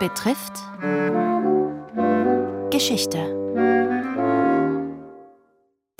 betrifft 0.00 0.54
Geschichte. 2.70 3.18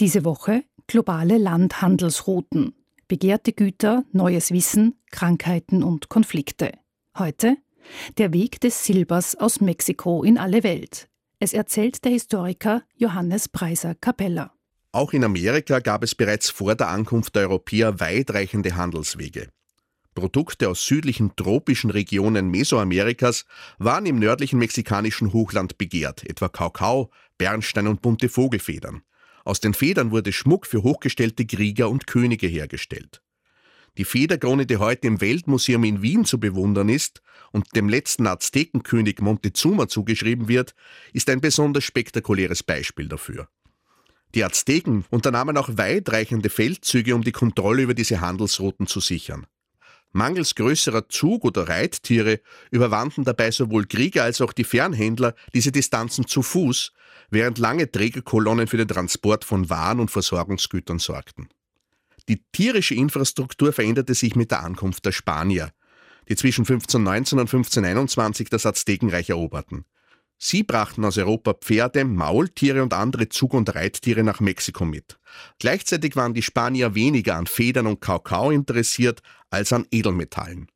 Diese 0.01 0.25
Woche 0.25 0.65
globale 0.87 1.37
Landhandelsrouten, 1.37 2.75
begehrte 3.09 3.53
Güter, 3.53 4.05
neues 4.13 4.53
Wissen, 4.53 4.99
Krankheiten 5.10 5.83
und 5.83 6.09
Konflikte. 6.09 6.73
Heute 7.19 7.59
der 8.17 8.33
Weg 8.33 8.60
des 8.60 8.85
Silbers 8.85 9.37
aus 9.37 9.60
Mexiko 9.60 10.24
in 10.24 10.38
alle 10.38 10.63
Welt. 10.63 11.09
Es 11.38 11.53
erzählt 11.53 12.03
der 12.05 12.13
Historiker 12.13 12.82
Johannes 12.96 13.49
Preiser 13.49 13.95
Capella. 13.95 14.55
Auch 14.92 15.13
in 15.13 15.24
Amerika 15.24 15.78
gab 15.78 16.02
es 16.02 16.14
bereits 16.14 16.48
vor 16.48 16.74
der 16.74 16.88
Ankunft 16.88 17.37
der 17.37 17.42
Europäer 17.42 18.01
weitreichende 18.01 18.77
Handelswege. 18.77 19.51
Produkte 20.15 20.69
aus 20.69 20.84
südlichen 20.84 21.34
tropischen 21.37 21.91
Regionen 21.91 22.50
Mesoamerikas 22.50 23.45
waren 23.78 24.06
im 24.06 24.19
nördlichen 24.19 24.59
mexikanischen 24.59 25.33
Hochland 25.33 25.78
begehrt, 25.78 26.28
etwa 26.28 26.48
Kakao, 26.48 27.10
Bernstein 27.38 27.86
und 27.86 28.02
bunte 28.02 28.28
Vogelfedern. 28.28 29.02
Aus 29.45 29.60
den 29.60 29.74
Federn 29.74 30.10
wurde 30.10 30.33
Schmuck 30.33 30.66
für 30.66 30.83
hochgestellte 30.83 31.46
Krieger 31.46 31.88
und 31.88 32.06
Könige 32.06 32.46
hergestellt. 32.46 33.23
Die 33.98 34.05
Federkrone, 34.05 34.66
die 34.66 34.77
heute 34.77 35.09
im 35.09 35.20
Weltmuseum 35.20 35.84
in 35.84 36.02
Wien 36.02 36.24
zu 36.24 36.38
bewundern 36.38 36.88
ist 36.88 37.22
und 37.50 37.74
dem 37.74 37.88
letzten 37.88 38.27
Aztekenkönig 38.27 39.20
Montezuma 39.20 39.88
zugeschrieben 39.88 40.48
wird, 40.48 40.74
ist 41.12 41.28
ein 41.28 41.41
besonders 41.41 41.84
spektakuläres 41.84 42.62
Beispiel 42.62 43.08
dafür. 43.08 43.48
Die 44.34 44.45
Azteken 44.45 45.05
unternahmen 45.11 45.56
auch 45.56 45.70
weitreichende 45.72 46.50
Feldzüge, 46.50 47.16
um 47.16 47.22
die 47.22 47.33
Kontrolle 47.33 47.83
über 47.83 47.95
diese 47.95 48.20
Handelsrouten 48.20 48.86
zu 48.86 49.00
sichern. 49.00 49.47
Mangels 50.12 50.55
größerer 50.55 51.09
Zug- 51.09 51.45
oder 51.45 51.69
Reittiere 51.69 52.41
überwanden 52.70 53.25
dabei 53.25 53.50
sowohl 53.50 53.86
Krieger 53.86 54.25
als 54.25 54.41
auch 54.41 54.53
die 54.53 54.64
Fernhändler 54.64 55.34
diese 55.55 55.72
Distanzen 55.72 56.27
zu 56.27 56.42
Fuß, 56.42 56.92
während 57.30 57.58
lange 57.58 57.91
Trägerkolonnen 57.91 58.66
für 58.66 58.77
den 58.77 58.88
Transport 58.88 59.44
von 59.44 59.70
Waren 59.70 60.00
und 60.00 60.11
Versorgungsgütern 60.11 60.98
sorgten. 60.98 61.48
Die 62.28 62.42
tierische 62.53 62.94
Infrastruktur 62.94 63.72
veränderte 63.72 64.14
sich 64.14 64.36
mit 64.36 64.50
der 64.50 64.62
Ankunft 64.62 65.05
der 65.05 65.12
Spanier, 65.12 65.72
die 66.28 66.36
zwischen 66.36 66.62
1519 66.62 67.38
und 67.38 67.47
1521 67.47 68.50
das 68.50 68.66
Aztekenreich 68.66 69.31
eroberten. 69.31 69.84
Sie 70.42 70.62
brachten 70.62 71.05
aus 71.05 71.19
Europa 71.19 71.52
Pferde, 71.52 72.02
Maultiere 72.06 72.83
und 72.83 72.94
andere 72.94 73.28
Zug- 73.28 73.52
und 73.52 73.74
Reittiere 73.74 74.24
nach 74.24 74.41
Mexiko 74.41 74.86
mit. 74.86 75.19
Gleichzeitig 75.58 76.16
waren 76.16 76.32
die 76.32 76.41
Spanier 76.41 76.94
weniger 76.94 77.36
an 77.36 77.47
Federn 77.47 77.86
und 77.86 78.00
Kakao 78.00 78.50
interessiert 78.50 79.20
als 79.50 79.70
an 79.74 79.86
Edelmetallen. 79.91 80.69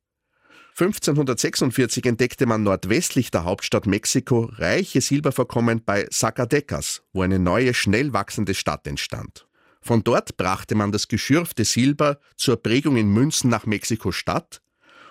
1546 0.77 2.05
entdeckte 2.05 2.45
man 2.45 2.61
nordwestlich 2.61 3.31
der 3.31 3.43
Hauptstadt 3.45 3.87
Mexiko 3.87 4.51
reiche 4.53 5.01
Silbervorkommen 5.01 5.83
bei 5.83 6.05
Zacatecas, 6.11 7.01
wo 7.11 7.23
eine 7.23 7.39
neue, 7.39 7.73
schnell 7.73 8.13
wachsende 8.13 8.53
Stadt 8.53 8.85
entstand. 8.85 9.47
Von 9.81 10.03
dort 10.03 10.37
brachte 10.37 10.75
man 10.75 10.91
das 10.91 11.07
geschürfte 11.07 11.65
Silber 11.65 12.19
zur 12.35 12.61
Prägung 12.61 12.97
in 12.97 13.07
Münzen 13.07 13.49
nach 13.49 13.65
Mexiko-Stadt 13.65 14.61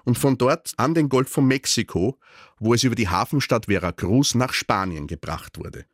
und 0.04 0.18
von 0.18 0.38
dort 0.38 0.72
an 0.76 0.94
den 0.94 1.08
Golf 1.08 1.30
von 1.30 1.46
Mexiko, 1.46 2.18
wo 2.58 2.74
es 2.74 2.84
über 2.84 2.94
die 2.94 3.08
Hafenstadt 3.08 3.66
Veracruz 3.66 4.34
nach 4.34 4.52
Spanien 4.52 5.06
gebracht 5.06 5.58
wurde. 5.58 5.86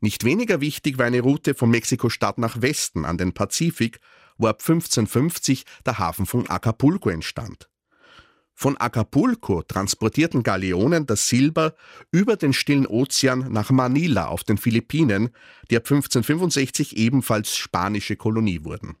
Nicht 0.00 0.24
weniger 0.24 0.60
wichtig 0.60 0.98
war 0.98 1.06
eine 1.06 1.20
Route 1.20 1.54
von 1.54 1.70
Mexiko-Stadt 1.70 2.38
nach 2.38 2.60
Westen 2.60 3.04
an 3.04 3.16
den 3.16 3.32
Pazifik, 3.32 4.00
wo 4.36 4.48
ab 4.48 4.60
1550 4.60 5.64
der 5.86 5.98
Hafen 5.98 6.26
von 6.26 6.48
Acapulco 6.48 7.08
entstand. 7.08 7.68
Von 8.52 8.76
Acapulco 8.76 9.62
transportierten 9.62 10.42
Galeonen 10.42 11.06
das 11.06 11.26
Silber 11.26 11.74
über 12.12 12.36
den 12.36 12.52
stillen 12.52 12.86
Ozean 12.86 13.50
nach 13.50 13.70
Manila 13.70 14.28
auf 14.28 14.44
den 14.44 14.58
Philippinen, 14.58 15.30
die 15.70 15.76
ab 15.76 15.84
1565 15.84 16.96
ebenfalls 16.96 17.56
spanische 17.56 18.16
Kolonie 18.16 18.62
wurden. 18.62 18.96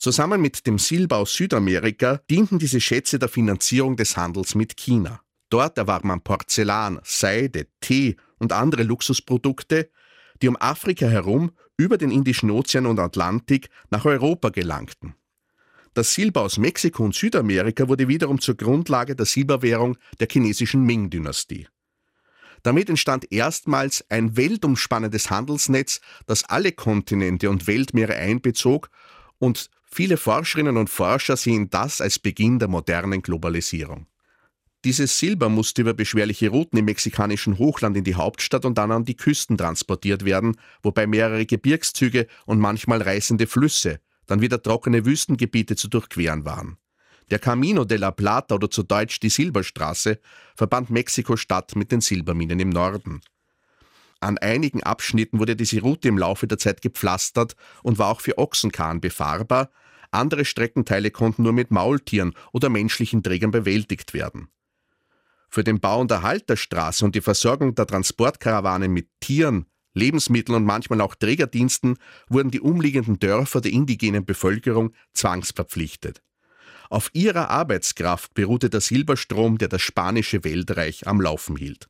Zusammen 0.00 0.40
mit 0.40 0.66
dem 0.66 0.78
Silber 0.78 1.18
aus 1.18 1.34
Südamerika 1.34 2.22
dienten 2.30 2.58
diese 2.58 2.80
Schätze 2.80 3.18
der 3.18 3.28
Finanzierung 3.28 3.96
des 3.96 4.16
Handels 4.16 4.54
mit 4.54 4.78
China. 4.78 5.20
Dort 5.50 5.76
erwarb 5.76 6.04
man 6.04 6.22
Porzellan, 6.22 7.00
Seide, 7.04 7.66
Tee 7.82 8.16
und 8.38 8.54
andere 8.54 8.82
Luxusprodukte, 8.82 9.90
die 10.40 10.48
um 10.48 10.56
Afrika 10.56 11.04
herum 11.04 11.50
über 11.76 11.98
den 11.98 12.10
Indischen 12.10 12.50
Ozean 12.50 12.86
und 12.86 12.98
Atlantik 12.98 13.68
nach 13.90 14.06
Europa 14.06 14.48
gelangten. 14.48 15.16
Das 15.92 16.14
Silber 16.14 16.42
aus 16.42 16.56
Mexiko 16.56 17.04
und 17.04 17.14
Südamerika 17.14 17.86
wurde 17.86 18.08
wiederum 18.08 18.40
zur 18.40 18.56
Grundlage 18.56 19.14
der 19.14 19.26
Silberwährung 19.26 19.98
der 20.18 20.28
chinesischen 20.32 20.82
Ming-Dynastie. 20.84 21.68
Damit 22.62 22.88
entstand 22.88 23.30
erstmals 23.30 24.02
ein 24.08 24.34
weltumspannendes 24.34 25.28
Handelsnetz, 25.28 26.00
das 26.24 26.44
alle 26.44 26.72
Kontinente 26.72 27.50
und 27.50 27.66
Weltmeere 27.66 28.14
einbezog 28.14 28.88
und 29.38 29.68
Viele 29.92 30.16
Forscherinnen 30.16 30.76
und 30.76 30.88
Forscher 30.88 31.36
sehen 31.36 31.68
das 31.70 32.00
als 32.00 32.18
Beginn 32.18 32.58
der 32.58 32.68
modernen 32.68 33.22
Globalisierung. 33.22 34.06
Dieses 34.84 35.18
Silber 35.18 35.50
musste 35.50 35.82
über 35.82 35.92
beschwerliche 35.92 36.48
Routen 36.48 36.78
im 36.78 36.86
mexikanischen 36.86 37.58
Hochland 37.58 37.96
in 37.98 38.04
die 38.04 38.14
Hauptstadt 38.14 38.64
und 38.64 38.78
dann 38.78 38.92
an 38.92 39.04
die 39.04 39.16
Küsten 39.16 39.58
transportiert 39.58 40.24
werden, 40.24 40.56
wobei 40.82 41.06
mehrere 41.06 41.44
Gebirgszüge 41.44 42.28
und 42.46 42.60
manchmal 42.60 43.02
reißende 43.02 43.46
Flüsse, 43.46 44.00
dann 44.26 44.40
wieder 44.40 44.62
trockene 44.62 45.04
Wüstengebiete 45.04 45.76
zu 45.76 45.88
durchqueren 45.88 46.46
waren. 46.46 46.78
Der 47.30 47.38
Camino 47.38 47.84
de 47.84 47.98
la 47.98 48.10
Plata 48.10 48.54
oder 48.54 48.70
zu 48.70 48.82
Deutsch 48.82 49.20
die 49.20 49.28
Silberstraße 49.28 50.18
verband 50.56 50.88
Mexiko-Stadt 50.88 51.76
mit 51.76 51.92
den 51.92 52.00
Silberminen 52.00 52.58
im 52.58 52.70
Norden. 52.70 53.20
An 54.20 54.36
einigen 54.38 54.82
Abschnitten 54.82 55.38
wurde 55.38 55.56
diese 55.56 55.80
Route 55.80 56.08
im 56.08 56.18
Laufe 56.18 56.46
der 56.46 56.58
Zeit 56.58 56.82
gepflastert 56.82 57.56
und 57.82 57.98
war 57.98 58.08
auch 58.08 58.20
für 58.20 58.38
Ochsenkarren 58.38 59.00
befahrbar, 59.00 59.70
andere 60.10 60.44
Streckenteile 60.44 61.10
konnten 61.10 61.42
nur 61.42 61.52
mit 61.52 61.70
Maultieren 61.70 62.34
oder 62.52 62.68
menschlichen 62.68 63.22
Trägern 63.22 63.50
bewältigt 63.50 64.12
werden. 64.12 64.48
Für 65.48 65.64
den 65.64 65.80
Bau 65.80 66.00
und 66.00 66.10
Erhalt 66.10 66.48
der 66.48 66.56
Straße 66.56 67.04
und 67.04 67.14
die 67.14 67.20
Versorgung 67.20 67.74
der 67.74 67.86
Transportkarawanen 67.86 68.92
mit 68.92 69.08
Tieren, 69.20 69.66
Lebensmitteln 69.94 70.56
und 70.56 70.64
manchmal 70.64 71.00
auch 71.00 71.14
Trägerdiensten 71.14 71.96
wurden 72.28 72.50
die 72.50 72.60
umliegenden 72.60 73.18
Dörfer 73.18 73.60
der 73.60 73.72
indigenen 73.72 74.24
Bevölkerung 74.24 74.92
zwangsverpflichtet. 75.14 76.22
Auf 76.88 77.10
ihrer 77.12 77.50
Arbeitskraft 77.50 78.34
beruhte 78.34 78.70
der 78.70 78.80
Silberstrom, 78.80 79.58
der 79.58 79.68
das 79.68 79.82
spanische 79.82 80.44
Weltreich 80.44 81.06
am 81.06 81.20
Laufen 81.20 81.56
hielt. 81.56 81.88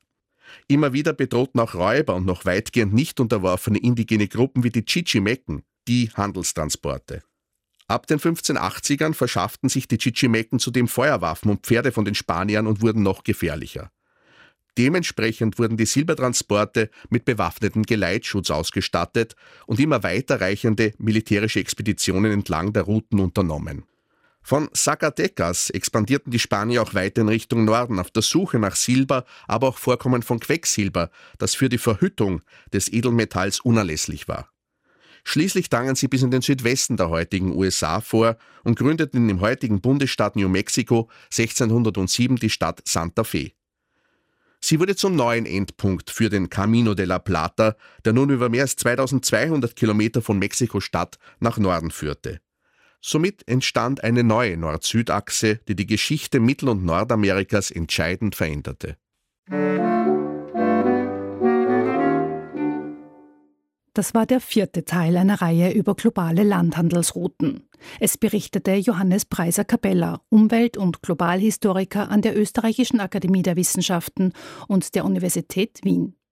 Immer 0.67 0.93
wieder 0.93 1.13
bedrohten 1.13 1.59
auch 1.59 1.75
Räuber 1.75 2.15
und 2.15 2.25
noch 2.25 2.45
weitgehend 2.45 2.93
nicht 2.93 3.19
unterworfene 3.19 3.79
indigene 3.79 4.27
Gruppen 4.27 4.63
wie 4.63 4.69
die 4.69 4.85
Chichimecken 4.85 5.63
die 5.87 6.09
Handelstransporte. 6.13 7.23
Ab 7.87 8.07
den 8.07 8.19
1580ern 8.19 9.13
verschafften 9.13 9.67
sich 9.67 9.87
die 9.87 9.97
Chichimecken 9.97 10.59
zudem 10.59 10.87
Feuerwaffen 10.87 11.51
und 11.51 11.65
Pferde 11.65 11.91
von 11.91 12.05
den 12.05 12.15
Spaniern 12.15 12.67
und 12.67 12.81
wurden 12.81 13.03
noch 13.03 13.23
gefährlicher. 13.23 13.91
Dementsprechend 14.77 15.59
wurden 15.59 15.75
die 15.75 15.85
Silbertransporte 15.85 16.89
mit 17.09 17.25
bewaffneten 17.25 17.83
Geleitschutz 17.83 18.49
ausgestattet 18.49 19.35
und 19.65 19.79
immer 19.79 20.03
weiterreichende 20.03 20.93
militärische 20.97 21.59
Expeditionen 21.59 22.31
entlang 22.31 22.71
der 22.71 22.83
Routen 22.83 23.19
unternommen. 23.19 23.83
Von 24.43 24.69
Zacatecas 24.73 25.69
expandierten 25.69 26.31
die 26.31 26.39
Spanier 26.39 26.81
auch 26.81 26.93
weiter 26.93 27.21
in 27.21 27.29
Richtung 27.29 27.63
Norden 27.63 27.99
auf 27.99 28.11
der 28.11 28.23
Suche 28.23 28.59
nach 28.59 28.75
Silber, 28.75 29.25
aber 29.47 29.67
auch 29.67 29.77
Vorkommen 29.77 30.23
von 30.23 30.39
Quecksilber, 30.39 31.11
das 31.37 31.53
für 31.53 31.69
die 31.69 31.77
Verhüttung 31.77 32.41
des 32.73 32.91
Edelmetalls 32.91 33.59
unerlässlich 33.59 34.27
war. 34.27 34.49
Schließlich 35.23 35.69
drangen 35.69 35.95
sie 35.95 36.07
bis 36.07 36.23
in 36.23 36.31
den 36.31 36.41
Südwesten 36.41 36.97
der 36.97 37.09
heutigen 37.09 37.55
USA 37.55 38.01
vor 38.01 38.37
und 38.63 38.77
gründeten 38.77 39.29
im 39.29 39.39
heutigen 39.39 39.79
Bundesstaat 39.79 40.35
New 40.35 40.49
Mexico 40.49 41.09
1607 41.25 42.37
die 42.37 42.49
Stadt 42.49 42.81
Santa 42.85 43.23
Fe. 43.23 43.51
Sie 44.59 44.79
wurde 44.79 44.95
zum 44.95 45.15
neuen 45.15 45.45
Endpunkt 45.45 46.11
für 46.11 46.29
den 46.29 46.49
Camino 46.49 46.93
de 46.93 47.05
la 47.05 47.19
Plata, 47.19 47.75
der 48.05 48.13
nun 48.13 48.29
über 48.29 48.49
mehr 48.49 48.63
als 48.63 48.75
2200 48.75 49.75
Kilometer 49.75 50.21
von 50.21 50.37
Mexiko-Stadt 50.37 51.17
nach 51.39 51.57
Norden 51.57 51.89
führte. 51.89 52.41
Somit 53.01 53.47
entstand 53.47 54.03
eine 54.03 54.23
neue 54.23 54.57
Nord-Süd-Achse, 54.57 55.59
die 55.67 55.75
die 55.75 55.87
Geschichte 55.87 56.39
Mittel- 56.39 56.69
und 56.69 56.85
Nordamerikas 56.85 57.71
entscheidend 57.71 58.35
veränderte. 58.35 58.95
Das 63.93 64.13
war 64.13 64.25
der 64.25 64.39
vierte 64.39 64.85
Teil 64.85 65.17
einer 65.17 65.41
Reihe 65.41 65.71
über 65.73 65.95
globale 65.95 66.43
Landhandelsrouten. 66.43 67.67
Es 67.99 68.17
berichtete 68.17 68.75
Johannes 68.75 69.25
Preiser 69.25 69.65
Capella, 69.65 70.21
Umwelt- 70.29 70.77
und 70.77 71.01
Globalhistoriker 71.01 72.09
an 72.09 72.21
der 72.21 72.39
Österreichischen 72.39 72.99
Akademie 72.99 73.41
der 73.41 73.57
Wissenschaften 73.57 74.31
und 74.67 74.95
der 74.95 75.03
Universität 75.03 75.79
Wien. 75.83 76.15